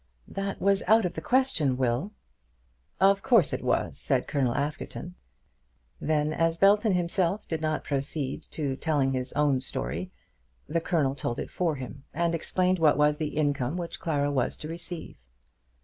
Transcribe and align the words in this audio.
"That 0.27 0.59
was 0.59 0.81
out 0.87 1.05
of 1.05 1.13
the 1.13 1.21
question, 1.21 1.77
Will." 1.77 2.11
"Of 2.99 3.21
course 3.21 3.53
it 3.53 3.63
was," 3.63 3.99
said 3.99 4.25
Colonel 4.27 4.55
Askerton. 4.55 5.13
Then, 5.99 6.33
as 6.33 6.57
Belton 6.57 6.93
himself 6.93 7.47
did 7.47 7.61
not 7.61 7.83
proceed 7.83 8.41
to 8.49 8.69
the 8.69 8.77
telling 8.77 9.09
of 9.09 9.13
his 9.13 9.31
own 9.33 9.59
story, 9.59 10.11
the 10.67 10.81
Colonel 10.81 11.13
told 11.13 11.37
it 11.39 11.51
for 11.51 11.75
him, 11.75 12.03
and 12.15 12.33
explained 12.33 12.79
what 12.79 12.97
was 12.97 13.19
the 13.19 13.37
income 13.37 13.77
which 13.77 13.99
Clara 13.99 14.31
was 14.31 14.55
to 14.55 14.67
receive. 14.67 15.17